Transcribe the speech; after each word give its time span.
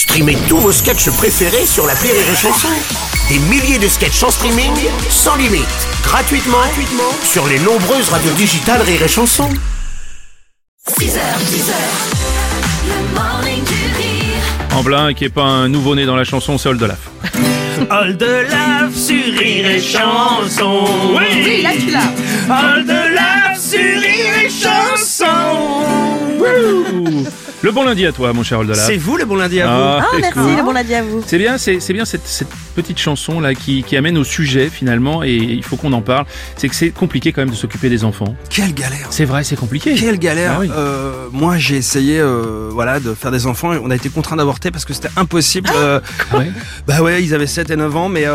Streamez 0.00 0.38
tous 0.48 0.56
vos 0.56 0.72
sketchs 0.72 1.10
préférés 1.10 1.66
sur 1.66 1.86
la 1.86 1.92
Rire 1.92 2.14
et 2.14 2.34
Chanson. 2.34 2.68
Des 3.28 3.38
milliers 3.38 3.78
de 3.78 3.86
sketchs 3.86 4.22
en 4.22 4.30
streaming, 4.30 4.72
sans 5.10 5.36
limite, 5.36 5.66
gratuitement, 6.02 6.56
gratuitement 6.56 7.12
sur 7.22 7.46
les 7.46 7.58
nombreuses 7.58 8.08
radios 8.08 8.32
digitales 8.32 8.80
Rire 8.80 9.02
et 9.02 9.08
Chanson. 9.08 9.50
6h, 10.88 11.20
10h, 11.50 11.72
le 12.88 13.14
morning 13.14 13.62
du 13.62 13.74
rire. 13.98 14.74
En 14.74 14.82
blanc, 14.82 15.12
qui 15.12 15.24
est 15.26 15.28
pas 15.28 15.44
un 15.44 15.68
nouveau-né 15.68 16.06
dans 16.06 16.16
la 16.16 16.24
chanson, 16.24 16.56
c'est 16.56 16.70
Oldelaf. 16.70 17.10
Oldelaf 17.90 18.94
sur 18.94 19.38
rire 19.38 19.66
et 19.66 19.82
chanson. 19.82 20.86
Oui, 21.14 21.60
là 21.60 21.72
tu 21.78 21.90
l'as. 21.90 22.74
Oldelaf 22.74 23.19
Le 27.62 27.72
bon 27.72 27.84
lundi 27.84 28.06
à 28.06 28.12
toi, 28.12 28.32
mon 28.32 28.42
cher 28.42 28.60
Oldelaf. 28.60 28.86
C'est 28.86 28.96
vous 28.96 29.18
le 29.18 29.26
bon 29.26 29.36
lundi 29.36 29.60
à 29.60 29.66
vous. 29.66 29.72
Ah, 29.72 30.00
Ah, 30.02 30.16
merci, 30.18 30.56
le 30.56 30.62
bon 30.62 30.72
lundi 30.72 30.94
à 30.94 31.02
vous. 31.02 31.22
C'est 31.26 31.36
bien, 31.36 31.58
c'est 31.58 31.78
c'est 31.78 31.92
bien 31.92 32.06
cette, 32.06 32.26
cette 32.26 32.48
petite 32.74 32.98
chanson 32.98 33.38
là 33.38 33.54
qui, 33.54 33.82
qui 33.82 33.98
amène 33.98 34.16
au 34.16 34.24
sujet 34.24 34.70
finalement 34.72 35.22
et 35.22 35.34
il 35.34 35.62
faut 35.62 35.76
qu'on 35.76 35.92
en 35.92 36.00
parle. 36.00 36.24
C'est 36.56 36.70
que 36.70 36.74
c'est 36.74 36.88
compliqué 36.88 37.32
quand 37.32 37.42
même 37.42 37.50
de 37.50 37.54
s'occuper 37.54 37.90
des 37.90 38.02
enfants. 38.02 38.34
Quelle 38.48 38.72
galère 38.72 39.08
C'est 39.10 39.26
vrai, 39.26 39.44
c'est 39.44 39.56
compliqué. 39.56 39.94
Quelle 39.94 40.18
galère 40.18 40.52
Ah 40.56 40.60
oui. 40.60 40.70
Euh, 40.74 41.26
Moi 41.32 41.58
j'ai 41.58 41.76
essayé 41.76 42.18
euh, 42.18 42.70
voilà, 42.72 42.98
de 42.98 43.12
faire 43.12 43.30
des 43.30 43.46
enfants 43.46 43.74
et 43.74 43.78
on 43.82 43.90
a 43.90 43.94
été 43.96 44.08
contraint 44.08 44.36
d'avorter 44.36 44.70
parce 44.70 44.86
que 44.86 44.94
c'était 44.94 45.10
impossible. 45.16 45.68
euh, 45.76 46.00
Ouais. 46.32 46.50
bah 46.86 47.02
ouais, 47.02 47.22
ils 47.22 47.34
avaient 47.34 47.46
7 47.46 47.68
et 47.70 47.76
9 47.76 47.94
ans 47.94 48.08
mais... 48.08 48.24
euh, 48.26 48.34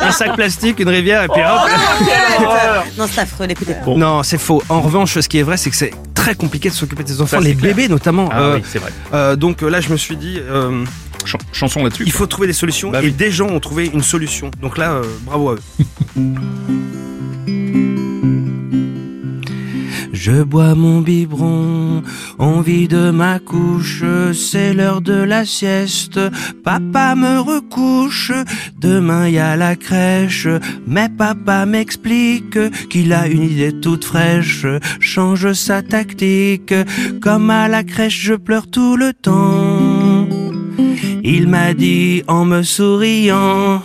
un 0.00 0.10
sac 0.10 0.34
plastique, 0.34 0.80
une 0.80 0.88
rivière 0.88 1.22
et 1.22 1.28
puis 1.28 1.42
hop 1.42 1.70
Non, 2.98 3.06
c'est 3.10 3.20
affreux. 3.20 3.46
Bon. 3.84 3.96
Non, 3.96 4.22
c'est 4.24 4.38
faux. 4.38 4.62
En 4.68 4.80
revanche, 4.80 5.18
ce 5.20 5.28
qui 5.28 5.38
est 5.38 5.42
vrai, 5.44 5.56
c'est 5.56 5.70
que 5.70 5.76
c'est 5.76 5.92
très 6.28 6.34
compliqué 6.36 6.68
de 6.68 6.74
s'occuper 6.74 7.02
de 7.04 7.08
tes 7.08 7.20
enfants, 7.20 7.38
Ça, 7.38 7.40
les 7.40 7.54
clair. 7.54 7.74
bébés 7.74 7.88
notamment. 7.88 8.28
Ah 8.32 8.40
Euh, 8.42 8.56
oui, 8.56 8.62
c'est 8.68 8.78
vrai. 8.78 8.92
euh, 9.14 9.34
donc 9.36 9.62
euh, 9.62 9.68
là, 9.70 9.80
je 9.80 9.90
me 9.90 9.96
suis 9.96 10.16
dit, 10.16 10.38
Chan- 11.24 11.38
chanson 11.52 11.82
là-dessus. 11.82 12.04
il 12.06 12.12
faut 12.12 12.26
trouver 12.26 12.46
des 12.46 12.52
solutions 12.52 12.90
Bah 12.90 13.00
et 13.02 13.06
oui. 13.06 13.12
des 13.12 13.30
gens 13.30 13.48
ont 13.48 13.60
trouvé 13.60 13.86
une 13.92 14.02
solution. 14.02 14.50
Donc 14.60 14.76
là, 14.78 14.92
euh, 14.92 15.02
bravo 15.24 15.50
à 15.50 15.54
eux. 15.54 15.60
Je 20.20 20.42
bois 20.42 20.74
mon 20.74 21.00
biberon, 21.00 22.02
on 22.40 22.60
vide 22.60 23.12
ma 23.14 23.38
couche, 23.38 24.02
c'est 24.34 24.74
l'heure 24.74 25.00
de 25.00 25.12
la 25.12 25.44
sieste. 25.44 26.18
Papa 26.64 27.14
me 27.14 27.38
recouche, 27.38 28.32
demain 28.76 29.28
y 29.28 29.38
a 29.38 29.54
la 29.54 29.76
crèche, 29.76 30.48
mais 30.88 31.08
papa 31.08 31.66
m'explique 31.66 32.58
qu'il 32.90 33.12
a 33.12 33.28
une 33.28 33.44
idée 33.44 33.78
toute 33.80 34.04
fraîche, 34.04 34.66
change 34.98 35.52
sa 35.52 35.82
tactique. 35.82 36.74
Comme 37.20 37.48
à 37.50 37.68
la 37.68 37.84
crèche, 37.84 38.20
je 38.20 38.34
pleure 38.34 38.68
tout 38.68 38.96
le 38.96 39.12
temps. 39.12 40.26
Il 41.22 41.46
m'a 41.46 41.74
dit 41.74 42.24
en 42.26 42.44
me 42.44 42.64
souriant. 42.64 43.82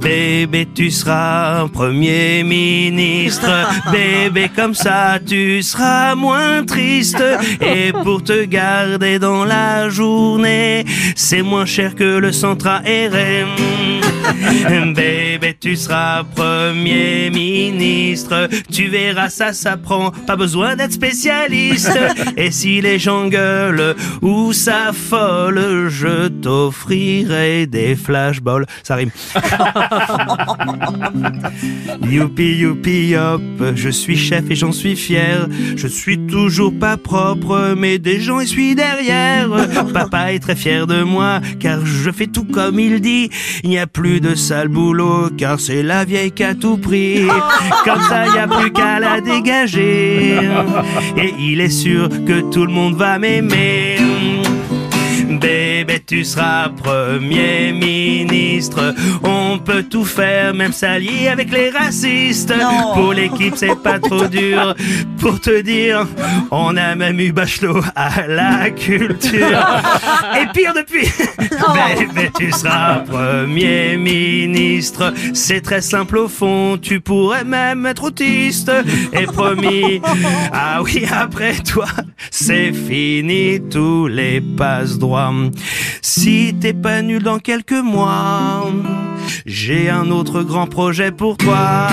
Bébé, 0.00 0.66
tu 0.74 0.90
seras 0.90 1.68
premier 1.68 2.42
ministre. 2.42 3.50
Bébé, 3.92 4.50
comme 4.54 4.74
ça, 4.74 5.18
tu 5.24 5.62
seras 5.62 6.14
moins 6.14 6.64
triste. 6.64 7.22
Et 7.60 7.92
pour 7.92 8.22
te 8.22 8.44
garder 8.44 9.18
dans 9.18 9.44
la 9.44 9.90
journée, 9.90 10.84
c'est 11.14 11.42
moins 11.42 11.66
cher 11.66 11.94
que 11.94 12.18
le 12.18 12.32
centre 12.32 12.68
RM. 12.68 13.99
Bébé, 14.94 15.56
tu 15.58 15.76
seras 15.76 16.24
premier 16.24 17.30
ministre. 17.30 18.48
Tu 18.70 18.88
verras, 18.88 19.28
ça 19.28 19.52
s'apprend. 19.52 20.10
Pas 20.26 20.36
besoin 20.36 20.76
d'être 20.76 20.92
spécialiste. 20.92 21.98
Et 22.36 22.50
si 22.50 22.80
les 22.80 22.98
gens 22.98 23.28
gueulent 23.28 23.96
ou 24.20 24.52
s'affolent, 24.52 25.88
je 25.88 26.28
t'offrirai 26.28 27.66
des 27.66 27.96
flashballs. 27.96 28.66
Ça 28.82 28.96
rime. 28.96 29.10
Youpi 32.02 32.56
youpi 32.56 33.14
hop, 33.16 33.42
je 33.74 33.88
suis 33.88 34.16
chef 34.16 34.50
et 34.50 34.54
j'en 34.54 34.72
suis 34.72 34.96
fier. 34.96 35.48
Je 35.76 35.86
suis 35.86 36.18
toujours 36.26 36.72
pas 36.76 36.96
propre, 36.96 37.74
mais 37.76 37.98
des 37.98 38.20
gens 38.20 38.40
suis 38.50 38.74
derrière. 38.74 39.48
Papa 39.92 40.32
est 40.32 40.40
très 40.40 40.56
fier 40.56 40.86
de 40.86 41.02
moi, 41.02 41.40
car 41.60 41.86
je 41.86 42.10
fais 42.10 42.26
tout 42.26 42.44
comme 42.44 42.80
il 42.80 43.00
dit. 43.00 43.30
Il 43.62 43.70
n'y 43.70 43.78
a 43.78 43.86
plus 43.86 44.09
de 44.18 44.34
sale 44.34 44.68
boulot, 44.68 45.30
car 45.36 45.60
c'est 45.60 45.82
la 45.84 46.04
vieille 46.04 46.32
qui 46.32 46.42
a 46.42 46.54
tout 46.54 46.78
pris. 46.78 47.26
Comme 47.84 48.02
ça, 48.08 48.26
il 48.26 48.32
n'y 48.32 48.38
a 48.38 48.48
plus 48.48 48.72
qu'à 48.72 48.98
la 48.98 49.20
dégager. 49.20 50.38
Et 51.16 51.34
il 51.38 51.60
est 51.60 51.70
sûr 51.70 52.08
que 52.08 52.40
tout 52.50 52.66
le 52.66 52.72
monde 52.72 52.96
va 52.96 53.18
m'aimer. 53.18 53.89
Tu 56.10 56.24
seras 56.24 56.68
premier 56.70 57.72
ministre. 57.72 58.96
On 59.22 59.60
peut 59.60 59.84
tout 59.84 60.04
faire, 60.04 60.52
même 60.52 60.72
s'allier 60.72 61.28
avec 61.28 61.52
les 61.52 61.70
racistes. 61.70 62.50
Non. 62.50 62.94
Pour 62.94 63.12
l'équipe, 63.12 63.54
c'est 63.54 63.80
pas 63.80 64.00
trop 64.00 64.26
dur. 64.26 64.74
Pour 65.20 65.40
te 65.40 65.60
dire, 65.60 66.08
on 66.50 66.76
a 66.76 66.96
même 66.96 67.20
eu 67.20 67.30
Bachelot 67.30 67.80
à 67.94 68.26
la 68.26 68.70
culture. 68.70 69.64
Et 70.36 70.46
pire 70.52 70.74
depuis. 70.74 71.06
Bébé, 71.38 72.30
tu 72.38 72.50
seras 72.50 73.04
premier 73.06 73.96
ministre. 73.96 75.14
C'est 75.32 75.60
très 75.60 75.80
simple 75.80 76.18
au 76.18 76.26
fond. 76.26 76.76
Tu 76.76 76.98
pourrais 76.98 77.44
même 77.44 77.86
être 77.86 78.02
autiste. 78.02 78.72
Et 79.12 79.26
promis, 79.26 80.02
ah 80.52 80.82
oui, 80.82 81.04
après 81.08 81.54
toi, 81.58 81.86
c'est 82.32 82.72
fini 82.72 83.60
tous 83.70 84.08
les 84.08 84.40
passe 84.40 84.98
droits. 84.98 85.32
Si 86.02 86.54
t'es 86.60 86.72
pas 86.72 87.02
nul 87.02 87.22
dans 87.22 87.38
quelques 87.38 87.72
mois, 87.72 88.70
j'ai 89.46 89.90
un 89.90 90.10
autre 90.10 90.42
grand 90.42 90.66
projet 90.66 91.12
pour 91.12 91.36
toi. 91.36 91.88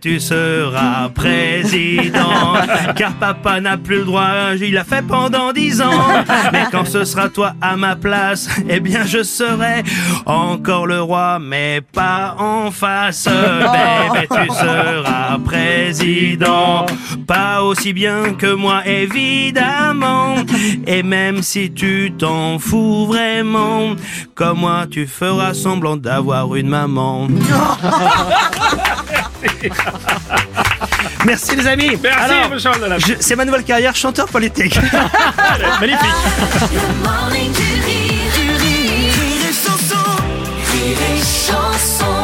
Tu 0.00 0.18
seras 0.18 1.10
président. 1.10 2.54
Car 2.96 3.12
papa 3.14 3.60
n'a 3.60 3.76
plus 3.76 3.98
le 3.98 4.04
droit, 4.04 4.54
il 4.58 4.72
l'a 4.72 4.84
fait 4.84 5.06
pendant 5.06 5.52
dix 5.52 5.82
ans. 5.82 6.24
Mais 6.52 6.64
quand 6.72 6.86
ce 6.86 7.04
sera 7.04 7.28
toi 7.28 7.52
à 7.60 7.76
ma 7.76 7.96
place, 7.96 8.48
eh 8.66 8.80
bien 8.80 9.04
je 9.04 9.22
serai 9.22 9.82
encore 10.24 10.86
le 10.86 11.02
roi, 11.02 11.38
mais 11.38 11.82
pas 11.92 12.34
en 12.38 12.70
face. 12.70 13.26
Bébé, 13.28 14.26
tu 14.30 14.54
seras 14.54 15.38
président. 15.44 16.86
Pas 17.26 17.62
aussi 17.62 17.92
bien 17.92 18.32
que 18.38 18.54
moi, 18.54 18.82
évidemment. 18.86 20.36
Et 20.86 21.02
même 21.02 21.42
si 21.42 21.72
tu 21.72 22.14
t'en 22.16 22.58
fous 22.58 23.06
vraiment, 23.06 23.96
comme 24.34 24.60
moi, 24.60 24.86
tu 24.90 25.06
feras 25.06 25.52
semblant 25.52 25.98
d'avoir 25.98 26.54
une 26.54 26.68
maman. 26.68 27.28
Merci 31.24 31.56
les 31.56 31.66
amis. 31.66 31.98
Merci, 32.02 32.32
Alors, 32.34 32.98
je- 32.98 33.14
c'est 33.20 33.36
ma 33.36 33.44
nouvelle 33.44 33.64
carrière, 33.64 33.94
chanteur 33.94 34.26
politique. 34.28 34.78
Magnifique. 35.80 36.00
Le 36.72 37.04
morning 37.04 37.52
du 37.52 37.60
rire, 37.86 38.32
du 38.34 38.50
rire. 38.62 39.12
Rire 39.20 39.48
et 39.48 39.52
chanson. 39.52 40.04
Rire 40.72 40.98
et 41.14 41.18
chanson. 41.20 42.19